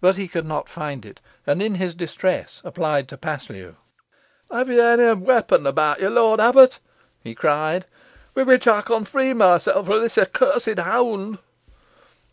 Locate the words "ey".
8.66-8.82